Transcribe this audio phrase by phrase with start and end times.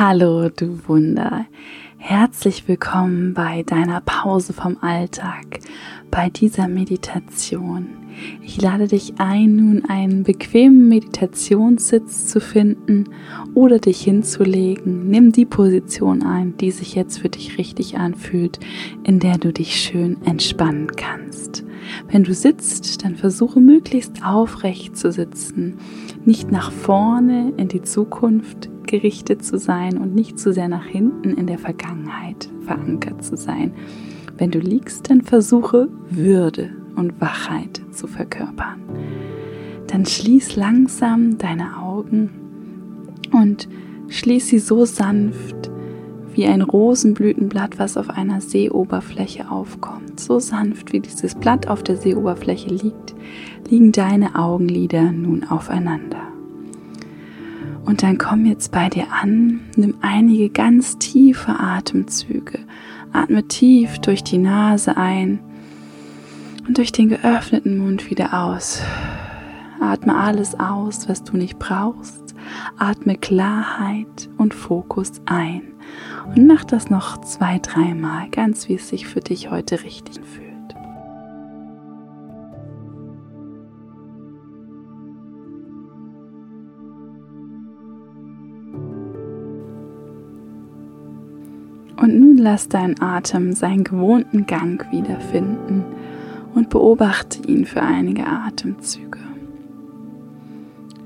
[0.00, 1.46] Hallo, du Wunder.
[1.96, 5.58] Herzlich willkommen bei deiner Pause vom Alltag,
[6.08, 7.88] bei dieser Meditation.
[8.40, 13.06] Ich lade dich ein, nun einen bequemen Meditationssitz zu finden
[13.54, 15.08] oder dich hinzulegen.
[15.08, 18.60] Nimm die Position ein, die sich jetzt für dich richtig anfühlt,
[19.02, 21.64] in der du dich schön entspannen kannst.
[22.08, 25.78] Wenn du sitzt, dann versuche möglichst aufrecht zu sitzen,
[26.24, 31.30] nicht nach vorne in die Zukunft gerichtet zu sein und nicht zu sehr nach hinten
[31.30, 33.72] in der Vergangenheit verankert zu sein.
[34.36, 38.80] Wenn du liegst, dann versuche Würde und Wachheit zu verkörpern.
[39.86, 42.30] Dann schließ langsam deine Augen
[43.32, 43.68] und
[44.08, 45.70] schließ sie so sanft
[46.34, 50.20] wie ein Rosenblütenblatt, was auf einer Seeoberfläche aufkommt.
[50.20, 53.14] So sanft wie dieses Blatt auf der Seeoberfläche liegt,
[53.68, 56.27] liegen deine Augenlider nun aufeinander.
[57.88, 62.58] Und dann komm jetzt bei dir an, nimm einige ganz tiefe Atemzüge.
[63.14, 65.38] Atme tief durch die Nase ein
[66.66, 68.82] und durch den geöffneten Mund wieder aus.
[69.80, 72.34] Atme alles aus, was du nicht brauchst.
[72.76, 75.62] Atme Klarheit und Fokus ein.
[76.36, 80.47] Und mach das noch zwei, dreimal, ganz wie es sich für dich heute richtig fühlt.
[92.00, 95.84] Und nun lass deinen Atem seinen gewohnten Gang wiederfinden
[96.54, 99.18] und beobachte ihn für einige Atemzüge.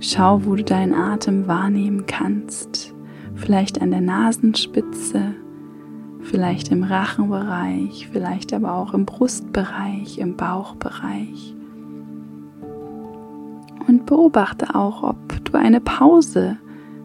[0.01, 2.93] Schau, wo du deinen Atem wahrnehmen kannst.
[3.35, 5.35] Vielleicht an der Nasenspitze,
[6.20, 11.55] vielleicht im Rachenbereich, vielleicht aber auch im Brustbereich, im Bauchbereich.
[13.89, 16.59] Und beobachte auch, ob du eine Pause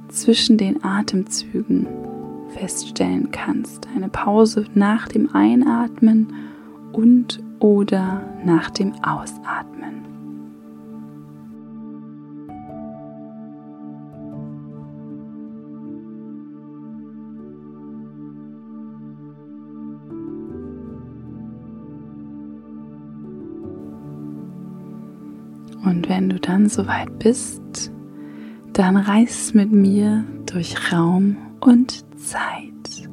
[0.10, 1.88] zwischen den Atemzügen
[2.58, 3.88] feststellen kannst.
[3.96, 6.34] Eine Pause nach dem Einatmen
[6.92, 10.06] und oder nach dem Ausatmen.
[25.84, 27.92] Und wenn du dann soweit bist,
[28.74, 33.10] dann reist mit mir durch Raum und Zeit.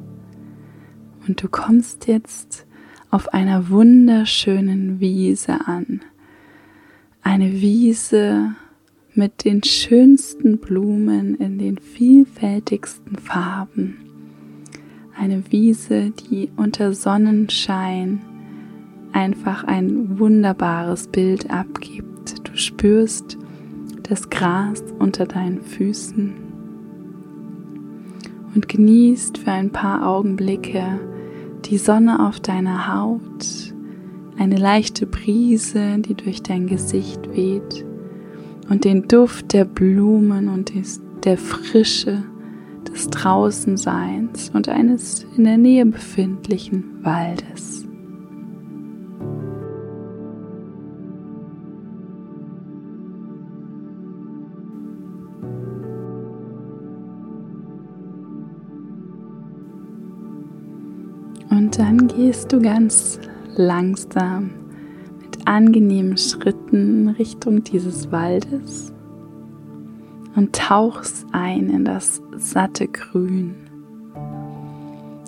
[1.27, 2.65] Und du kommst jetzt
[3.09, 6.01] auf einer wunderschönen Wiese an.
[7.21, 8.55] Eine Wiese
[9.13, 13.97] mit den schönsten Blumen in den vielfältigsten Farben.
[15.17, 18.21] Eine Wiese, die unter Sonnenschein
[19.13, 22.47] einfach ein wunderbares Bild abgibt.
[22.47, 23.37] Du spürst
[24.03, 26.44] das Gras unter deinen Füßen
[28.55, 30.99] und genießt für ein paar Augenblicke
[31.65, 33.73] die Sonne auf deiner Haut,
[34.37, 37.85] eine leichte Brise, die durch dein Gesicht weht
[38.69, 40.71] und den Duft der Blumen und
[41.23, 42.23] der Frische
[42.87, 47.84] des Draußenseins und eines in der Nähe befindlichen Waldes.
[61.77, 63.19] Dann gehst du ganz
[63.55, 64.51] langsam
[65.21, 68.93] mit angenehmen Schritten in Richtung dieses Waldes
[70.35, 73.55] und tauchst ein in das satte Grün.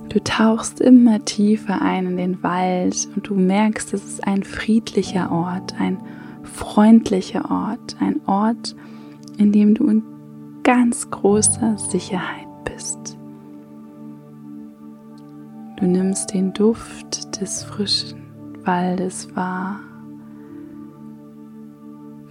[0.09, 5.31] Du tauchst immer tiefer ein in den Wald und du merkst, es ist ein friedlicher
[5.31, 6.00] Ort, ein
[6.44, 8.75] freundlicher Ort, ein Ort,
[9.38, 10.03] in dem du in
[10.63, 13.16] ganz großer Sicherheit bist.
[15.77, 18.23] Du nimmst den Duft des frischen
[18.65, 19.79] Waldes wahr.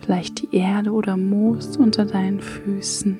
[0.01, 3.17] Vielleicht die Erde oder Moos unter deinen Füßen.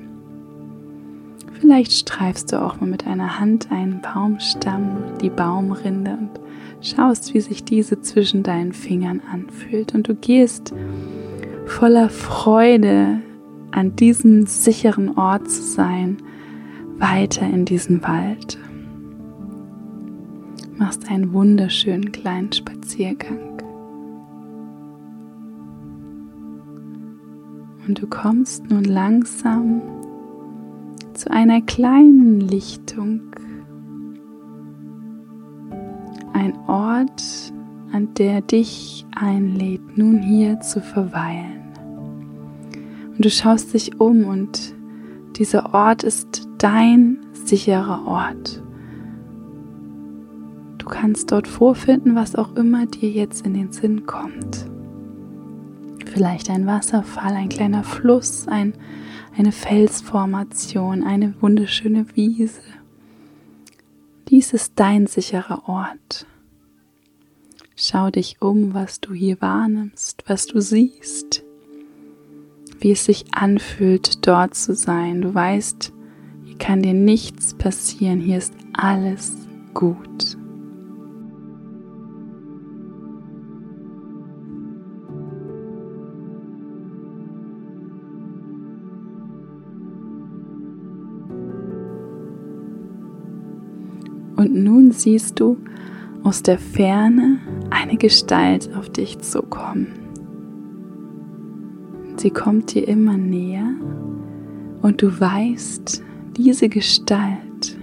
[1.53, 6.41] Vielleicht streifst du auch mal mit einer Hand einen Baumstamm, die Baumrinde und
[6.81, 9.95] schaust, wie sich diese zwischen deinen Fingern anfühlt.
[9.95, 10.73] Und du gehst
[11.67, 13.21] voller Freude
[13.71, 16.17] an diesem sicheren Ort zu sein,
[16.97, 18.57] weiter in diesen Wald
[20.77, 23.61] machst einen wunderschönen kleinen Spaziergang.
[27.87, 29.81] Und du kommst nun langsam
[31.13, 33.21] zu einer kleinen Lichtung.
[36.33, 37.23] Ein Ort,
[37.91, 41.63] an der dich einlädt, nun hier zu verweilen.
[43.15, 44.75] Und du schaust dich um und
[45.37, 48.61] dieser Ort ist dein sicherer Ort.
[50.99, 54.65] Kannst dort vorfinden, was auch immer dir jetzt in den Sinn kommt.
[56.11, 58.73] Vielleicht ein Wasserfall, ein kleiner Fluss, ein,
[59.37, 62.61] eine Felsformation, eine wunderschöne Wiese.
[64.29, 66.25] Dies ist dein sicherer Ort.
[67.75, 71.43] Schau dich um, was du hier wahrnimmst, was du siehst,
[72.79, 75.21] wie es sich anfühlt, dort zu sein.
[75.21, 75.93] Du weißt,
[76.43, 79.31] hier kann dir nichts passieren, hier ist alles
[79.75, 80.39] gut.
[94.63, 95.57] Nun siehst du
[96.23, 97.39] aus der Ferne
[97.69, 99.87] eine Gestalt auf dich zukommen.
[102.17, 103.69] Sie kommt dir immer näher
[104.81, 106.03] und du weißt,
[106.35, 107.77] diese Gestalt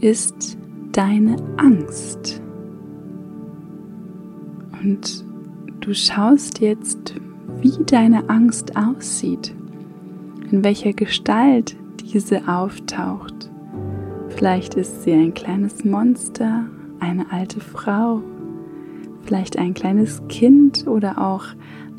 [0.00, 0.58] ist
[0.92, 2.42] deine Angst.
[4.82, 5.24] Und
[5.80, 7.14] du schaust jetzt,
[7.60, 9.54] wie deine Angst aussieht,
[10.50, 13.35] in welcher Gestalt diese auftaucht.
[14.36, 16.66] Vielleicht ist sie ein kleines Monster,
[17.00, 18.22] eine alte Frau,
[19.22, 21.46] vielleicht ein kleines Kind oder auch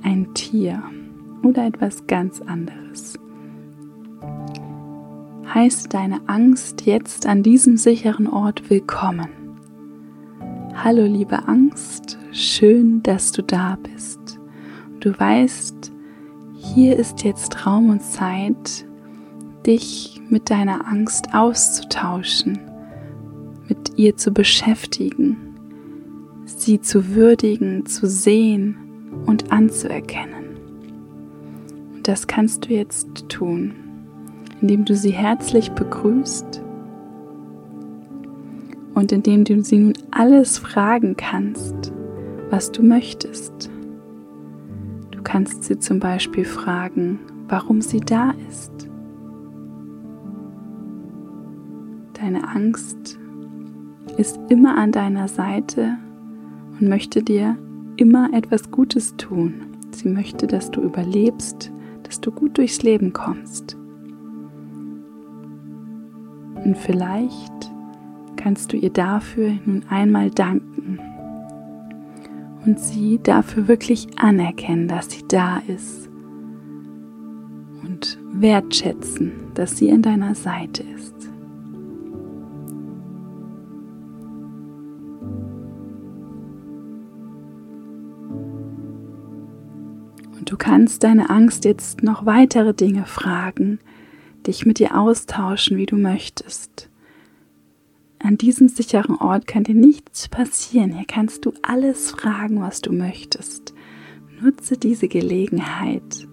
[0.03, 0.83] ein Tier
[1.41, 3.17] oder etwas ganz anderes.
[5.51, 9.29] Heißt deine Angst jetzt an diesem sicheren Ort willkommen.
[10.75, 14.39] Hallo liebe Angst, schön, dass du da bist.
[14.99, 15.91] Du weißt,
[16.53, 18.85] hier ist jetzt Raum und Zeit,
[19.65, 22.59] dich mit deiner Angst auszutauschen,
[23.67, 25.37] mit ihr zu beschäftigen,
[26.45, 28.77] sie zu würdigen, zu sehen
[29.25, 30.57] und anzuerkennen.
[31.95, 33.73] Und das kannst du jetzt tun,
[34.61, 36.61] indem du sie herzlich begrüßt
[38.93, 41.91] und indem du sie nun alles fragen kannst,
[42.49, 43.69] was du möchtest.
[45.11, 48.76] Du kannst sie zum Beispiel fragen, warum sie da ist
[52.27, 53.17] Deine Angst
[54.17, 55.97] ist immer an deiner Seite
[56.73, 57.55] und möchte dir
[57.95, 59.53] immer etwas Gutes tun.
[59.91, 61.71] Sie möchte, dass du überlebst,
[62.03, 63.77] dass du gut durchs Leben kommst.
[66.65, 67.71] Und vielleicht
[68.35, 70.99] kannst du ihr dafür nun einmal danken
[72.65, 76.09] und sie dafür wirklich anerkennen, dass sie da ist
[77.85, 81.16] und wertschätzen, dass sie an deiner Seite ist.
[90.45, 93.79] Du kannst deine Angst jetzt noch weitere Dinge fragen,
[94.45, 96.89] dich mit ihr austauschen, wie du möchtest.
[98.19, 100.91] An diesem sicheren Ort kann dir nichts passieren.
[100.93, 103.73] Hier kannst du alles fragen, was du möchtest.
[104.41, 106.27] Nutze diese Gelegenheit,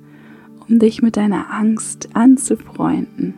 [0.69, 3.35] um dich mit deiner Angst anzufreunden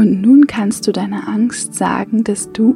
[0.00, 2.74] Und nun kannst du deiner Angst sagen, dass du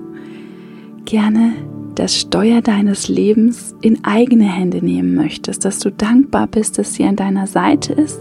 [1.06, 1.54] gerne
[1.94, 7.04] das Steuer deines Lebens in eigene Hände nehmen möchtest, dass du dankbar bist, dass sie
[7.04, 8.20] an deiner Seite ist,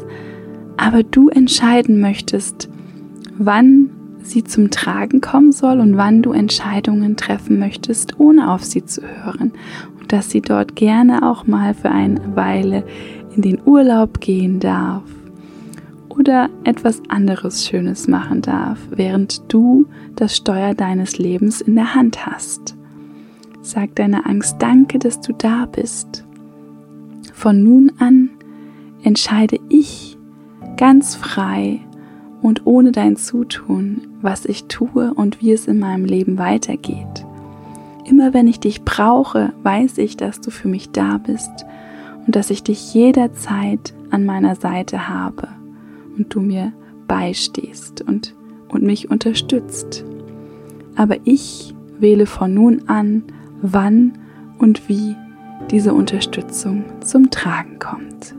[0.77, 2.69] aber du entscheiden möchtest,
[3.37, 3.89] wann
[4.21, 9.01] sie zum Tragen kommen soll und wann du Entscheidungen treffen möchtest, ohne auf sie zu
[9.01, 9.51] hören.
[9.99, 12.85] Und dass sie dort gerne auch mal für eine Weile
[13.35, 15.03] in den Urlaub gehen darf
[16.17, 22.25] oder etwas anderes Schönes machen darf, während du das Steuer deines Lebens in der Hand
[22.25, 22.75] hast.
[23.61, 26.23] Sag deiner Angst Danke, dass du da bist.
[27.33, 28.29] Von nun an
[29.03, 30.17] entscheide ich
[30.77, 31.79] ganz frei
[32.41, 37.25] und ohne dein Zutun, was ich tue und wie es in meinem Leben weitergeht.
[38.05, 41.65] Immer wenn ich dich brauche, weiß ich, dass du für mich da bist
[42.25, 45.47] und dass ich dich jederzeit an meiner Seite habe
[46.17, 46.73] und du mir
[47.07, 48.35] beistehst und,
[48.69, 50.05] und mich unterstützt.
[50.95, 53.23] Aber ich wähle von nun an,
[53.61, 54.17] wann
[54.57, 55.15] und wie
[55.71, 58.35] diese Unterstützung zum Tragen kommt.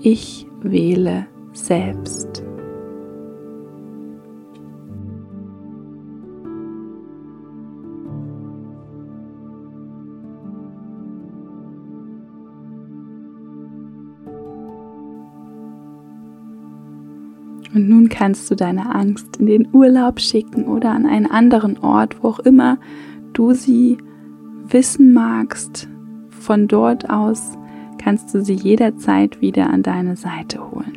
[0.00, 2.42] Ich wähle selbst.
[17.82, 22.22] Und nun kannst du deine Angst in den Urlaub schicken oder an einen anderen Ort,
[22.22, 22.78] wo auch immer
[23.32, 23.98] du sie
[24.68, 25.88] wissen magst.
[26.30, 27.58] Von dort aus
[27.98, 30.96] kannst du sie jederzeit wieder an deine Seite holen.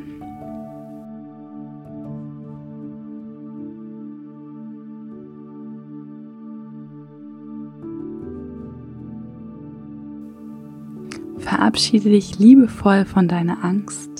[11.39, 14.14] Verabschiede dich liebevoll von deiner Angst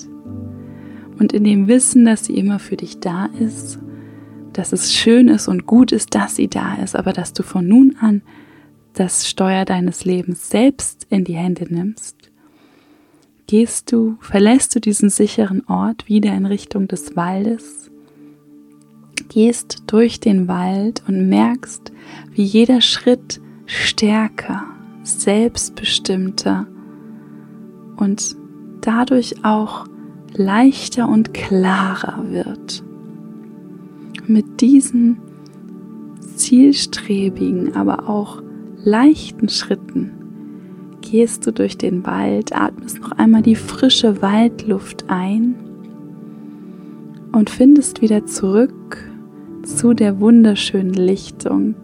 [1.18, 3.78] und in dem Wissen, dass sie immer für dich da ist,
[4.52, 7.66] dass es schön ist und gut ist, dass sie da ist, aber dass du von
[7.66, 8.22] nun an
[8.94, 12.16] das Steuer deines Lebens selbst in die Hände nimmst,
[13.46, 17.90] gehst du, verlässt du diesen sicheren Ort wieder in Richtung des Waldes,
[19.28, 21.92] gehst durch den Wald und merkst,
[22.32, 24.64] wie jeder Schritt stärker,
[25.02, 26.66] selbstbestimmter
[27.96, 28.36] und
[28.80, 29.86] dadurch auch
[30.38, 32.82] leichter und klarer wird.
[34.26, 35.18] Mit diesen
[36.36, 38.42] zielstrebigen, aber auch
[38.82, 40.12] leichten Schritten
[41.00, 45.54] gehst du durch den Wald, atmest noch einmal die frische Waldluft ein
[47.32, 48.98] und findest wieder zurück
[49.62, 51.74] zu der wunderschönen Lichtung.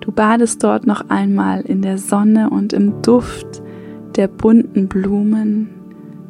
[0.00, 3.62] Du badest dort noch einmal in der Sonne und im Duft
[4.16, 5.68] der bunten Blumen,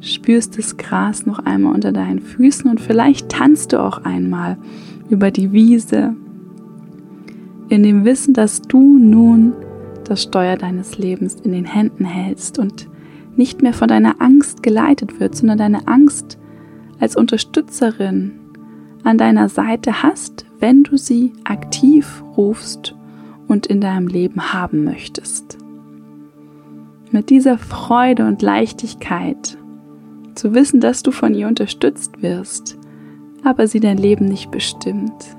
[0.01, 4.57] spürst das Gras noch einmal unter deinen Füßen und vielleicht tanzt du auch einmal
[5.09, 6.15] über die Wiese,
[7.69, 9.53] in dem Wissen, dass du nun
[10.05, 12.89] das Steuer deines Lebens in den Händen hältst und
[13.37, 16.39] nicht mehr von deiner Angst geleitet wird, sondern deine Angst
[16.99, 18.33] als Unterstützerin
[19.05, 22.97] an deiner Seite hast, wenn du sie aktiv rufst
[23.47, 25.59] und in deinem Leben haben möchtest.
[27.11, 29.57] Mit dieser Freude und Leichtigkeit
[30.39, 32.79] zu wissen, dass du von ihr unterstützt wirst,
[33.45, 35.37] aber sie dein Leben nicht bestimmt,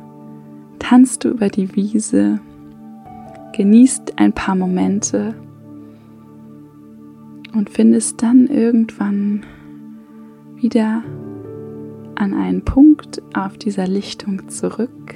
[0.78, 2.40] tanzt du über die Wiese,
[3.56, 5.34] genießt ein paar Momente
[7.54, 9.46] und findest dann irgendwann
[10.58, 11.04] wieder
[12.16, 15.16] an einen Punkt auf dieser Lichtung zurück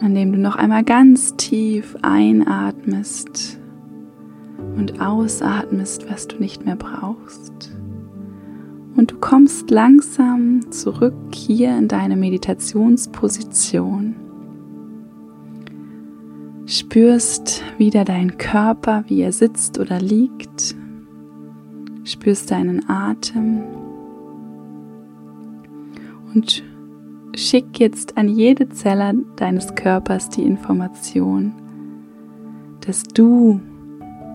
[0.00, 3.59] an dem du noch einmal ganz tief einatmest
[4.80, 7.70] und ausatmest, was du nicht mehr brauchst.
[8.96, 14.16] Und du kommst langsam zurück hier in deine Meditationsposition.
[16.64, 20.74] Spürst wieder deinen Körper, wie er sitzt oder liegt.
[22.04, 23.60] Spürst deinen Atem.
[26.34, 26.64] Und
[27.34, 31.52] Schick jetzt an jede Zelle deines Körpers die Information,
[32.80, 33.60] dass du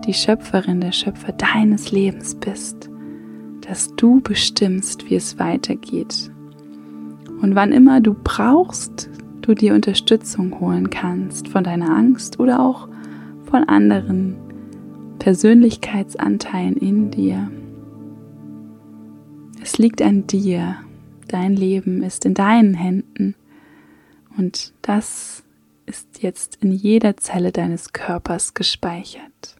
[0.06, 2.88] die Schöpferin, der Schöpfer deines Lebens bist,
[3.62, 6.30] dass du bestimmst, wie es weitergeht.
[7.42, 9.10] Und wann immer du brauchst,
[9.42, 12.88] du dir Unterstützung holen kannst von deiner Angst oder auch
[13.44, 14.36] von anderen
[15.18, 17.50] Persönlichkeitsanteilen in dir.
[19.62, 20.76] Es liegt an dir,
[21.28, 23.34] Dein Leben ist in deinen Händen
[24.36, 25.42] und das
[25.86, 29.55] ist jetzt in jeder Zelle deines Körpers gespeichert.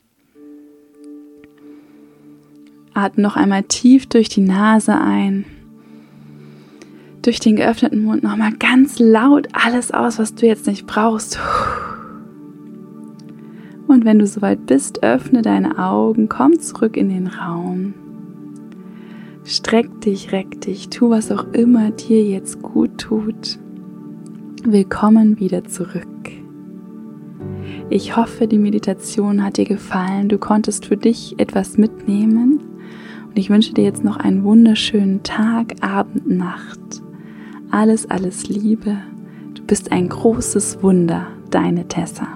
[2.96, 5.44] Atme noch einmal tief durch die Nase ein.
[7.20, 11.38] Durch den geöffneten Mund nochmal ganz laut alles aus, was du jetzt nicht brauchst.
[13.86, 17.94] Und wenn du soweit bist, öffne deine Augen, komm zurück in den Raum.
[19.44, 23.58] Streck dich, reck dich, tu was auch immer dir jetzt gut tut.
[24.64, 26.06] Willkommen wieder zurück.
[27.90, 30.28] Ich hoffe, die Meditation hat dir gefallen.
[30.28, 32.60] Du konntest für dich etwas mitnehmen.
[33.36, 37.02] Und ich wünsche dir jetzt noch einen wunderschönen Tag, Abend, Nacht.
[37.70, 38.96] Alles, alles Liebe.
[39.52, 42.28] Du bist ein großes Wunder, deine Tessa.